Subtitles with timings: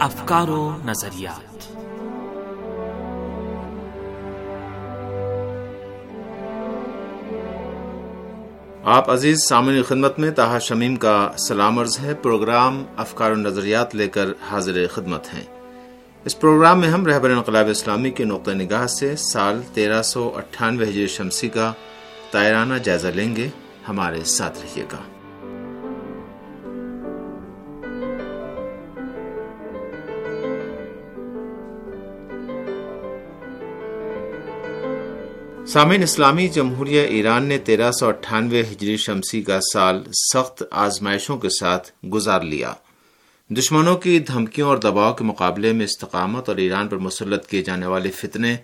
[0.00, 1.72] افکار و نظریات۔
[8.84, 13.94] آپ عزیز سامعین خدمت میں تاہا شمیم کا سلام عرض ہے۔ پروگرام افکار و نظریات
[13.94, 15.44] لے کر حاضر خدمت ہیں۔
[16.24, 20.84] اس پروگرام میں ہم رہبر انقلاب اسلامی کے نقطۂ نگاہ سے سال تیرہ سو اٹھانوے
[20.84, 21.72] ہجری شمسی کا
[22.30, 23.48] تائرانہ جائزہ لیں گے۔
[23.88, 25.15] ہمارے ساتھ رہیے گا۔
[35.68, 40.02] سامعین اسلامی جمہوریہ ایران نے تیرہ سو اٹھانوے ہجری شمسی کا سال
[40.32, 42.72] سخت آزمائشوں کے ساتھ گزار لیا۔
[43.50, 47.86] دشمنوں کی دھمکیوں اور دباؤ کے مقابلے میں استقامت اور ایران پر مسلط کیے جانے
[47.86, 48.56] والے فتنے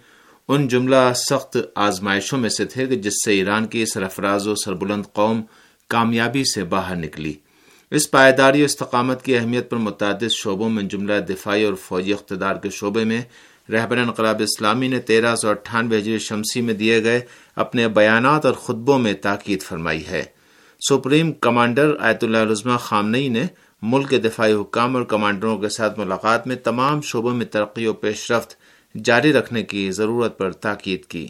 [0.48, 5.42] ان جملہ سخت آزمائشوں میں سے تھے جس سے ایران کی سرفراز و سربلند قوم
[5.88, 7.34] کامیابی سے باہر نکلی۔
[7.90, 12.54] اس پائیداری و استقامت کی اہمیت پر متعدد شعبوں میں جملہ دفاعی اور فوجی اقتدار
[12.54, 13.22] کے شعبے میں
[13.70, 17.20] رہبر انقلاب اسلامی نے تیرہ سو اٹھانوے ہجری شمسی میں دیے گئے
[17.56, 20.24] اپنے بیانات اور خطبوں میں تاکید فرمائی ہے۔
[20.88, 23.44] سپریم کمانڈر آیت اللہ عظمہ خامنئی نے
[23.82, 27.92] ملک کے دفاعی حکام اور کمانڈروں کے ساتھ ملاقات میں تمام شعبوں میں ترقی و
[27.92, 28.54] پیش رفت
[29.04, 31.26] جاری رکھنے کی ضرورت پر تاکید کی۔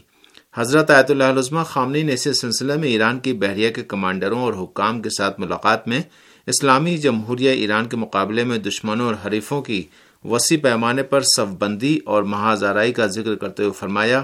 [0.55, 4.55] حضرت آیت اللہ عظمہ خامنئی نے اسی سلسلے میں ایران کی بحریہ کے کمانڈروں اور
[4.55, 6.01] حکام کے ساتھ ملاقات میں
[6.47, 9.83] اسلامی جمہوریہ ایران کے مقابلے میں دشمنوں اور حریفوں کی
[10.25, 12.65] وسیع پیمانے پر صف بندی اور محاذ
[12.97, 14.23] کا ذکر کرتے ہوئے فرمایا،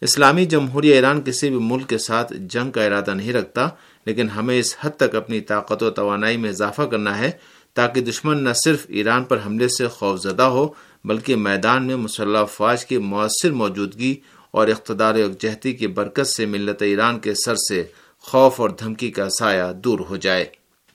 [0.00, 3.68] اسلامی جمہوریہ ایران کسی بھی ملک کے ساتھ جنگ کا ارادہ نہیں رکھتا،
[4.06, 7.30] لیکن ہمیں اس حد تک اپنی طاقت و توانائی میں اضافہ کرنا ہے
[7.74, 10.66] تاکہ دشمن نہ صرف ایران پر حملے سے خوف زدہ ہو،
[11.04, 14.14] بلکہ میدان میں مسلح افواج کی مؤثر موجودگی
[14.50, 17.84] اور اقتدار یکجہتی کی برکت سے ملت ایران کے سر سے
[18.24, 20.44] خوف اور دھمکی کا سایہ دور ہو جائے۔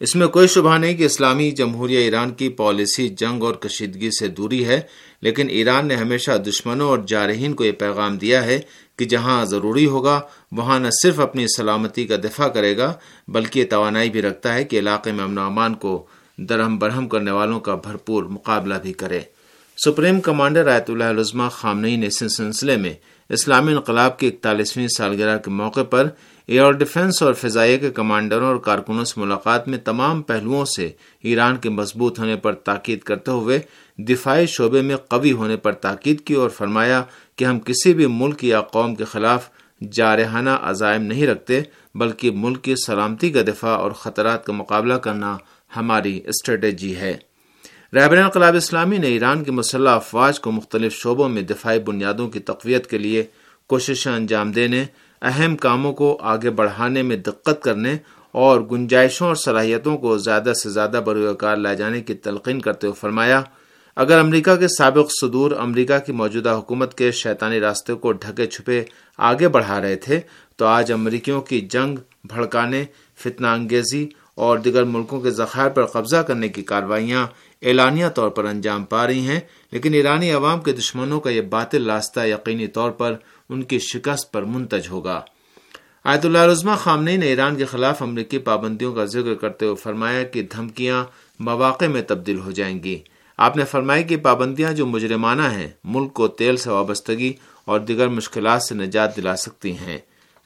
[0.01, 4.27] اس میں کوئی شبہ نہیں کہ اسلامی جمہوریہ ایران کی پالیسی جنگ اور کشیدگی سے
[4.27, 4.79] دوری ہے،
[5.21, 8.59] لیکن ایران نے ہمیشہ دشمنوں اور جارحین کو یہ پیغام دیا ہے
[8.97, 10.19] کہ جہاں ضروری ہوگا،
[10.51, 12.93] وہاں نہ صرف اپنی سلامتی کا دفاع کرے گا،
[13.27, 15.93] بلکہ یہ توانائی بھی رکھتا ہے کہ علاقے میں امن و امان کو
[16.37, 19.19] درہم برہم کرنے والوں کا بھرپور مقابلہ بھی کرے۔
[19.77, 22.93] سپریم کمانڈر آیت اللہ عظمہ خامنئی نے اس سلسلے میں
[23.29, 26.09] اسلامی انقلاب کی اکتالیسویں سالگرہ کے موقع پر
[26.47, 30.89] ایئر ڈیفنس اور فضائیہ کے کمانڈروں اور کارکنوں سے ملاقات میں تمام پہلوؤں سے
[31.21, 33.59] ایران کے مضبوط ہونے پر تاکید کرتے ہوئے
[33.97, 37.03] دفاعی شعبے میں قوی ہونے پر تاکید کی اور فرمایا
[37.35, 39.49] کہ ہم کسی بھی ملک یا قوم کے خلاف
[39.91, 41.61] جارحانہ عزائم نہیں رکھتے،
[41.95, 45.37] بلکہ ملک کی سلامتی کا دفاع اور خطرات کا مقابلہ کرنا
[45.77, 47.17] ہماری اسٹریٹجی ہے۔
[47.93, 52.39] رہبر انقلاب اسلامی نے ایران کی مسلح افواج کو مختلف شعبوں میں دفاعی بنیادوں کی
[52.39, 53.23] تقویت کے لیے
[53.67, 54.85] کوششیں انجام دینے
[55.21, 57.95] اہم کاموں کو آگے بڑھانے میں دقت کرنے
[58.35, 62.99] اور گنجائشوں اور صلاحیتوں کو زیادہ سے زیادہ بروکار لائے جانے کی تلقین کرتے ہوئے
[62.99, 63.41] فرمایا،
[63.97, 68.83] اگر امریکہ کے سابق صدور امریکہ کی موجودہ حکومت کے شیطانی راستے کو ڈھکے چھپے
[69.19, 70.19] آگے بڑھا رہے تھے،
[70.57, 72.83] تو آج امریکیوں کی جنگ، بھڑکانے،
[73.23, 74.07] فتنہ انگیزی
[74.41, 77.27] اور دیگر ملکوں کے ذخائر پر قبضہ کرنے کی کاروائیاں
[77.61, 79.39] اعلانیہ طور پر انجام پا رہی ہیں،
[79.71, 83.15] لیکن ایرانی عوام کے دشمنوں کا یہ باطل راستہ یقینی طور پر
[83.49, 85.21] ان کی شکست پر منتج ہوگا۔
[86.03, 90.23] آیت اللہ رزما خامنئی نے ایران کے خلاف امریکی پابندیوں کا ذکر کرتے ہوئے فرمایا
[90.23, 91.03] کہ دھمکیاں
[91.39, 92.99] مواقع میں تبدیل ہو جائیں گی۔
[93.37, 97.33] آپ نے فرمایا کہ پابندیاں جو مجرمانہ ہیں، ملک کو تیل سے وابستگی
[97.65, 99.97] اور دیگر مشکلات سے نجات دلا سکتی ہیں۔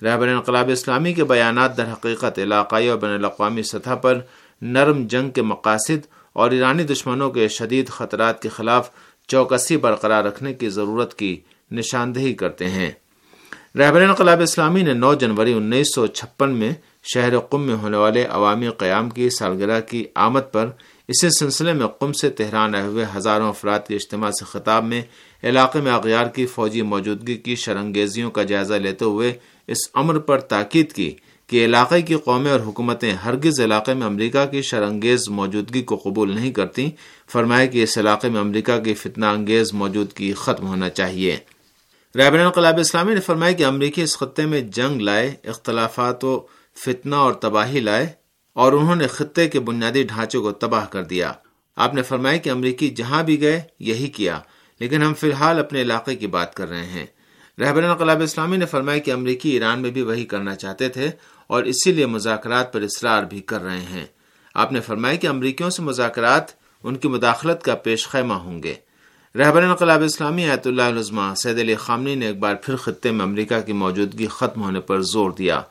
[0.04, 4.20] رہبر انقلاب اسلامی کے بیانات در حقیقت علاقائی اور بین الاقوامی سطح پر
[4.62, 8.90] نرم جنگ کے مقاصد اور ایرانی دشمنوں کے شدید خطرات کے خلاف
[9.28, 11.40] چوکسی برقرار رکھنے کی ضرورت کی
[11.72, 12.92] نشاندہی کرتے ہیں۔
[13.76, 16.72] رہبر انقلاب اسلامی نے نو جنوری انیس سو چھپن میں
[17.04, 20.70] شہر قم میں ہونے والے عوامی قیام کی سالگرہ کی آمد پر
[21.08, 25.02] اسی سلسلے میں قم سے تہران آئے ہوئے ہزاروں افراد کے اجتماع سے خطاب میں
[25.44, 29.34] علاقے میں اغیار کی فوجی موجودگی کی شرنگیزیوں کا جائزہ لیتے ہوئے
[29.68, 31.16] اس امر پر تاکید کی
[31.48, 36.36] کہ علاقے کی قومیں اور حکومتیں ہرگز علاقے میں امریکہ کی شرنگیز موجودگی کو قبول
[36.36, 36.90] نہیں کرتی
[37.32, 41.38] فرمائے کہ اس علاقے میں امریکہ کی فتنہ انگیز موجودگی ختم ہونا چاہیے۔
[42.16, 46.42] رہبر انقلاب اسلامی نے فرمایا کہ امریکی اس خطے میں جنگ لائے، اختلافات و
[46.86, 48.25] فتنہ اور تباہی لائے۔
[48.56, 51.32] اور انہوں نے خطے کے بنیادی ڈھانچے کو تباہ کر دیا۔
[51.76, 54.40] آپ نے فرمایا کہ امریکی جہاں بھی گئے یہی کیا،
[54.80, 57.06] لیکن ہم فی الحال اپنے علاقے کی بات کر رہے ہیں۔
[57.60, 61.10] رہبر انقلاب اسلامی نے فرمایا کہ امریکی ایران میں بھی وہی کرنا چاہتے تھے
[61.48, 64.06] اور اسی لیے مذاکرات پر اصرار بھی کر رہے ہیں۔
[64.54, 66.52] آپ نے فرمایا کہ امریکیوں سے مذاکرات
[66.84, 68.76] ان کی مداخلت کا پیش خیمہ ہوں گے۔
[69.36, 73.26] رہبر انقلاب اسلامی آیت اللہ علزمہ سید علی خامنی نے ایک بار پھر خطے میں
[73.26, 75.62] امریکہ کی موجودگی ختم ہونے پر زور دیا۔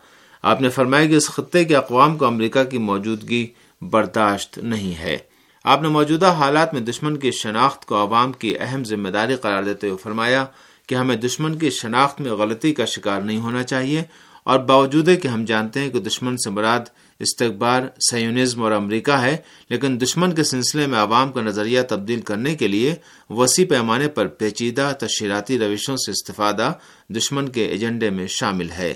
[0.45, 3.47] آپ نے فرمایا کہ اس خطے کے اقوام کو امریکہ کی موجودگی
[3.83, 5.19] برداشت نہیں ہے۔
[5.65, 9.63] آپ نے موجودہ حالات میں دشمن کی شناخت کو عوام کی اہم ذمہ داری قرار
[9.63, 10.45] دیتے ہوئے فرمایا
[10.87, 14.03] کہ ہمیں دشمن کی شناخت میں غلطی کا شکار نہیں ہونا چاہیے
[14.45, 16.81] اور باوجود کہ ہم جانتے ہیں کہ دشمن سے مراد
[17.21, 19.37] استقبار سیونزم اور امریکہ ہے،
[19.71, 22.95] لیکن دشمن کے سلسلے میں عوام کا نظریہ تبدیل کرنے کے لیے
[23.31, 26.73] وسیع پیمانے پر پیچیدہ تشہیراتی روشوں سے استفادہ
[27.09, 28.95] دشمن کے ایجنڈے میں شامل ہے۔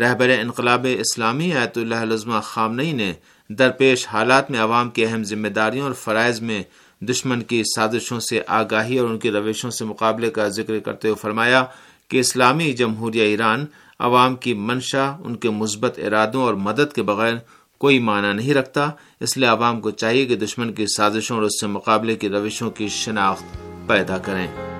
[0.00, 3.12] رہبر انقلاب اسلامی آیت اللہ لزمہ خامنئی نے
[3.48, 6.62] درپیش حالات میں عوام کی اہم ذمہ داریوں اور فرائض میں
[7.00, 11.20] دشمن کی سازشوں سے آگاہی اور ان کی روشوں سے مقابلے کا ذکر کرتے ہوئے
[11.20, 11.64] فرمایا
[12.08, 13.66] کہ اسلامی جمہوریہ ایران
[13.98, 17.34] عوام کی منشا، ان کے مثبت ارادوں اور مدد کے بغیر
[17.78, 18.90] کوئی معنی نہیں رکھتا،
[19.20, 22.70] اس لیے عوام کو چاہیے کہ دشمن کی سازشوں اور اس سے مقابلے کی روشوں
[22.70, 23.56] کی شناخت
[23.86, 24.71] پیدا کریں۔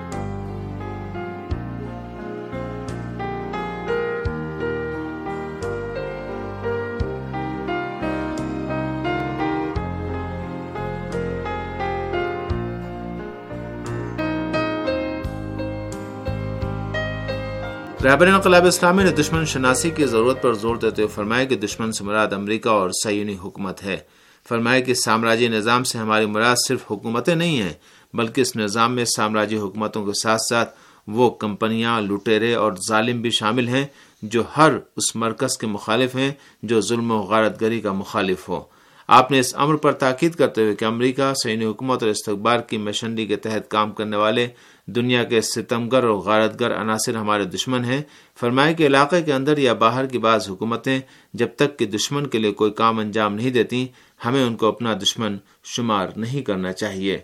[18.03, 21.91] رہبر انقلاب اسلامی نے دشمن شناسی کی ضرورت پر زور دیتے ہوئے فرمایا کہ دشمن
[21.91, 23.97] سے مراد امریکہ اور سیونی حکومت ہے۔
[24.49, 27.73] فرمایا کہ سامراجی نظام سے ہماری مراد صرف حکومتیں نہیں ہیں،
[28.13, 30.75] بلکہ اس نظام میں سامراجی حکومتوں کے ساتھ ساتھ
[31.07, 33.85] وہ کمپنیاں لٹیرے اور ظالم بھی شامل ہیں
[34.21, 36.31] جو ہر اس مرکز کے مخالف ہیں
[36.63, 38.63] جو ظلم و غارت گری کا مخالف ہو۔
[39.13, 42.77] آپ نے اس امر پر تاکید کرتے ہوئے کہ امریکہ، سینی حکومت اور استقبار کی
[42.77, 44.47] مشنڈی کے تحت کام کرنے والے
[44.85, 48.01] دنیا کے ستمگر اور غارت گر عناصر ہمارے دشمن ہیں۔
[48.39, 50.99] فرمائے کے علاقے کے اندر یا باہر کی بعض حکومتیں
[51.33, 53.87] جب تک کہ دشمن کے لیے کوئی کام انجام نہیں دیتی،
[54.25, 57.17] ہمیں ان کو اپنا دشمن شمار نہیں کرنا چاہیے۔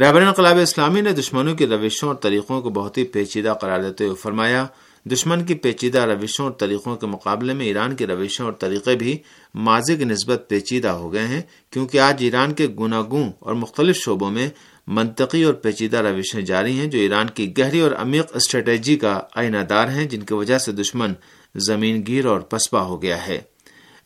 [0.00, 4.04] رہبر انقلاب اسلامی نے دشمنوں کی روشوں اور طریقوں کو بہت ہی پیچیدہ قرار دیتے
[4.04, 4.66] ہوئے فرمایا
[5.04, 9.16] دشمن کی پیچیدہ روشوں اور طریقوں کے مقابلے میں ایران کی روشوں اور طریقے بھی
[9.54, 14.30] ماضی کی نسبت پیچیدہ ہو گئے ہیں، کیونکہ آج ایران کے گناگوں اور مختلف شعبوں
[14.30, 14.48] میں
[14.86, 19.58] منطقی اور پیچیدہ روشیں جاری ہیں جو ایران کی گہری اور عمیق اسٹریٹجی کا آئینہ
[19.58, 21.14] دار ہیں، جن کی وجہ سے دشمن
[21.54, 23.40] زمین گیر اور پسپا ہو گیا ہے۔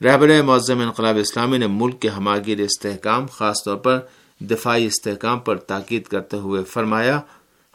[0.01, 3.99] رہبر معظم انقلاب اسلامی نے ملک کے ہماگیر استحکام، خاص طور پر
[4.41, 7.21] دفاعی استحکام پر تاکید کرتے ہوئے فرمایا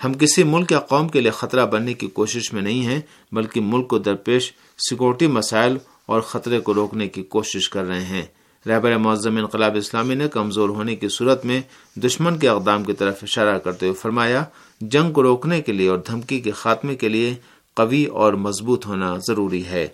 [0.03, 3.01] ہم کسی ملک یا قوم کے لیے خطرہ بننے کی کوشش میں نہیں ہیں،
[3.31, 4.53] بلکہ ملک کو درپیش
[4.89, 8.23] سیکورٹی مسائل اور خطرے کو روکنے کی کوشش کر رہے ہیں۔
[8.67, 11.61] رہبر معظم انقلاب اسلامی نے کمزور ہونے کی صورت میں
[11.95, 14.43] دشمن کے اقدام کی طرف اشارہ کرتے ہوئے فرمایا،
[14.81, 17.35] جنگ کو روکنے کے لیے اور دھمکی کے خاتمے کے لیے
[17.73, 19.87] قوی اور مضبوط ہونا ضروری ہے۔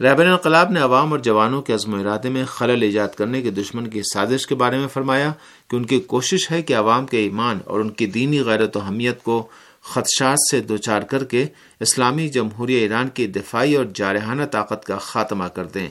[0.00, 3.50] رہبر انقلاب نے عوام اور جوانوں کے عزم و ارادے میں خلل ایجاد کرنے کے
[3.50, 5.32] دشمن کی سازش کے بارے میں فرمایا
[5.70, 8.80] کہ ان کی کوشش ہے کہ عوام کے ایمان اور ان کی دینی غیرت و
[8.80, 9.46] حمیت کو
[9.82, 11.46] خدشات سے دوچار کر کے
[11.80, 15.88] اسلامی جمہوریہ ایران کی دفاعی اور جارحانہ طاقت کا خاتمہ کر دیں۔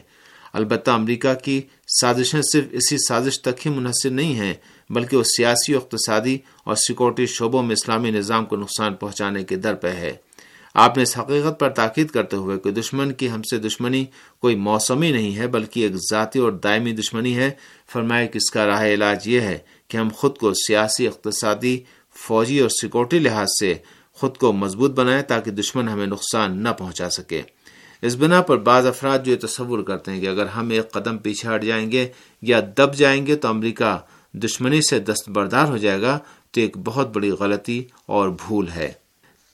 [0.54, 1.62] البتہ امریکہ کی
[2.02, 4.54] سازشیں صرف اسی سازش تک ہی منحصر نہیں ہیں،
[4.90, 9.74] بلکہ وہ سیاسی، اقتصادی اور سیکورٹی شعبوں میں اسلامی نظام کو نقصان پہنچانے کے در
[9.74, 10.14] پہ ہے۔
[10.74, 14.06] آپ نے اس حقیقت پر تاکید کرتے ہوئے کہ دشمن کی ہم سے دشمنی
[14.40, 17.52] کوئی موسمی نہیں ہے، بلکہ ایک ذاتی اور دائمی دشمنی ہے۔
[17.94, 21.80] فرمائے کہ اس کا راہ علاج یہ ہے کہ ہم خود کو سیاسی، اقتصادی،
[22.16, 23.74] فوجی اور سیکورٹی لحاظ سے
[24.14, 27.42] خود کو مضبوط بنائیں تاکہ دشمن ہمیں نقصان نہ پہنچا سکے۔
[28.02, 31.18] اس بنا پر بعض افراد جو یہ تصور کرتے ہیں کہ اگر ہم ایک قدم
[31.18, 32.08] پیچھے ہٹ جائیں گے
[32.42, 33.98] یا دب جائیں گے تو امریکہ
[34.34, 36.20] دشمنی سے دستبردار ہو جائے گا،
[36.51, 39.02] تو ایک بہت بڑی غلطی اور بھول ہے۔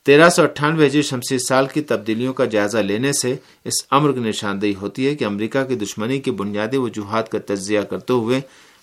[0.10, 3.36] تیرہ سو اٹھانوے ہجری شمسی سال کی تبدیلیوں کا جائزہ لینے سے
[3.66, 7.80] اس امر کی نشاندہی ہوتی ہے کہ امریکہ کی دشمنی کی بنیادی وجوہات کا تجزیہ
[7.80, 8.40] کرتے ہوئے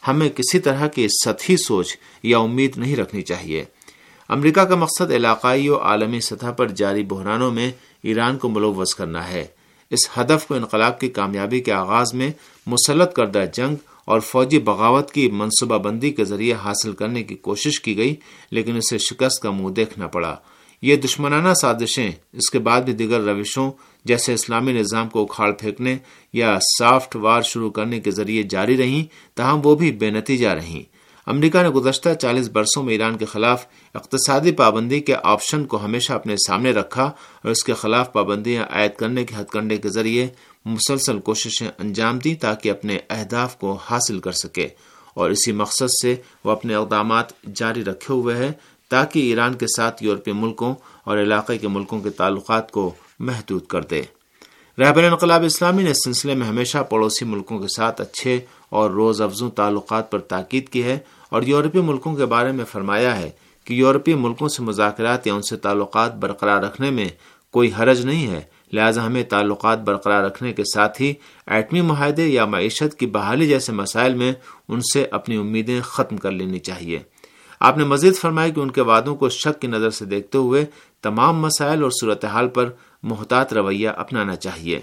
[0.08, 3.64] ہمیں کسی طرح کی سطحی سوچ یا امید نہیں رکھنی چاہیے۔
[4.28, 7.70] امریکہ کا مقصد علاقائی و عالمی سطح پر جاری بحرانوں میں
[8.02, 9.44] ایران کو ملوث کرنا ہے۔
[9.90, 12.30] اس ہدف کو انقلاب کی کامیابی کے آغاز میں
[12.66, 17.80] مسلط کردہ جنگ اور فوجی بغاوت کی منصوبہ بندی کے ذریعے حاصل کرنے کی کوشش
[17.80, 18.14] کی گئی،
[18.50, 20.36] لیکن اسے شکست کا منہ دیکھنا پڑا۔
[20.82, 23.70] یہ دشمنانہ سازشیں، اس کے بعد بھی دیگر روشوں
[24.04, 25.98] جیسے اسلامی نظام کو اکھاڑ پھینکنے
[26.32, 29.04] یا سافٹ وار شروع کرنے کے ذریعے جاری رہیں،
[29.36, 30.82] تاہم وہ بھی بے نتیجہ رہیں۔
[31.26, 36.12] امریکہ نے گزشتہ چالیس برسوں میں ایران کے خلاف اقتصادی پابندی کے آپشن کو ہمیشہ
[36.12, 40.28] اپنے سامنے رکھا اور اس کے خلاف پابندیاں عائد کرنے کے ہتھ کنڈے کے ذریعے
[40.64, 44.68] مسلسل کوششیں انجام دی تاکہ اپنے اہداف کو حاصل کر سکے۔
[45.14, 48.52] اور اسی مقصد سے وہ اپنے اقدامات جاری رکھے ہوئے ہے
[48.88, 50.74] تاکہ ایران کے ساتھ یورپی ملکوں
[51.04, 54.02] اور علاقے کے ملکوں کے تعلقات کو محدود کر دے۔
[54.78, 59.20] رہبر انقلاب اسلامی نے اس سلسلے میں ہمیشہ پڑوسی ملکوں کے ساتھ اچھے اور روز
[59.20, 63.30] افزوں تعلقات پر تاکید کی ہے اور یورپی ملکوں کے بارے میں فرمایا ہے
[63.64, 67.08] کہ یورپی ملکوں سے مذاکرات یا ان سے تعلقات برقرار رکھنے میں
[67.50, 68.40] کوئی حرج نہیں ہے،
[68.72, 71.14] لہٰذا ہمیں تعلقات برقرار رکھنے کے ساتھ ہی
[71.46, 74.32] ایٹمی معاہدے یا معیشت کی بحالی جیسے مسائل میں
[74.68, 76.98] ان سے اپنی امیدیں ختم کر لینی چاہیے۔
[77.60, 80.64] آپ نے مزید فرمایا کہ ان کے وعدوں کو شک کی نظر سے دیکھتے ہوئے
[81.02, 82.70] تمام مسائل اور صورتحال پر
[83.02, 84.80] محتاط رویہ اپنانا چاہیے۔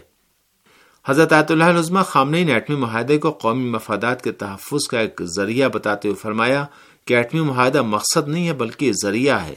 [1.08, 5.22] حضرت آیت اللہ عظمہ خامنئی نے ایٹمی معاہدے کو قومی مفادات کے تحفظ کا ایک
[5.24, 6.66] ذریعہ بتاتے ہوئے فرمایا
[7.06, 9.56] کہ ایٹمی معاہدہ مقصد نہیں ہے بلکہ ذریعہ ہے۔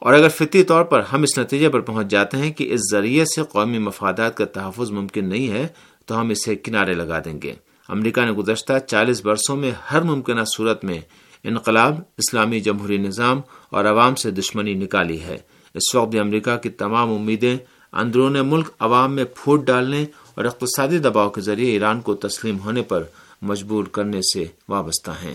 [0.00, 3.24] اور اگر فطری طور پر ہم اس نتیجے پر پہنچ جاتے ہیں کہ اس ذریعے
[3.24, 5.66] سے قومی مفادات کا تحفظ ممکن نہیں ہے
[6.06, 7.54] تو ہم اسے کنارے لگا دیں گے۔
[7.88, 11.00] امریکہ نے گزشتہ چالیس برسوں میں ہر ممکنہ صورت میں
[11.46, 15.38] انقلاب، اسلامی جمہوری نظام اور عوام سے دشمنی نکالی ہے۔
[15.74, 17.56] اس وقت بھی امریکہ کی تمام امیدیں
[17.92, 22.82] اندرون ملک عوام میں پھوٹ ڈالنے اور اقتصادی دباؤ کے ذریعے ایران کو تسلیم ہونے
[22.82, 23.02] پر
[23.42, 25.34] مجبور کرنے سے وابستہ ہیں۔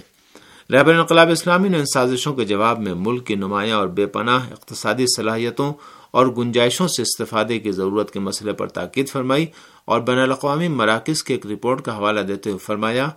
[0.71, 4.51] رہبر انقلاب اسلامی نے ان سازشوں کے جواب میں ملک کی نمایاں اور بے پناہ
[4.51, 5.73] اقتصادی صلاحیتوں
[6.11, 9.45] اور گنجائشوں سے استفادے کی ضرورت کے مسئلے پر تاکید فرمائی
[9.85, 13.07] اور بین الاقوامی مراکز کی ایک رپورٹ کا حوالہ دیتے ہوئے فرمایا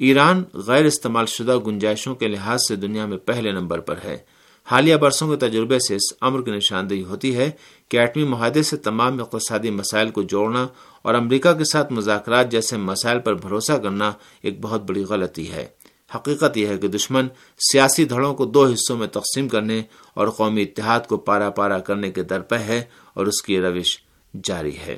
[0.00, 4.16] ایران غیر استعمال شدہ گنجائشوں کے لحاظ سے دنیا میں پہلے نمبر پر ہے۔
[4.64, 7.50] حالیہ برسوں کے تجربے سے اس امر کی نشاندہی ہوتی ہے
[7.88, 10.66] کہ ایٹمی معاہدے سے تمام اقتصادی مسائل کو جوڑنا
[11.02, 15.66] اور امریکہ کے ساتھ مذاکرات جیسے مسائل پر بھروسہ کرنا ایک بہت بڑی غلطی ہے۔
[16.14, 17.28] حقیقت یہ ہے کہ دشمن
[17.72, 19.82] سیاسی دھڑوں کو دو حصوں میں تقسیم کرنے
[20.14, 23.98] اور قومی اتحاد کو پارا پارا کرنے کے درپے ہے اور اس کی روش
[24.44, 24.96] جاری ہے۔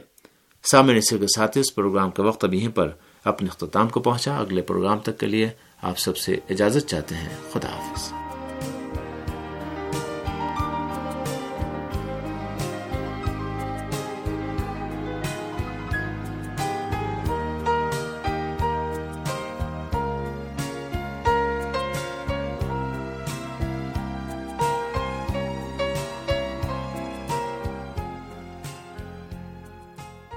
[0.70, 2.88] سامنے اسی کے ساتھ اس پروگرام کے وقت اب یہیں پر۔
[3.24, 5.50] اپنے اختتام کو پہنچا۔ اگلے پروگرام تک کے لیے
[5.82, 8.31] آپ سب سے اجازت چاہتے ہیں۔ خدا حافظ۔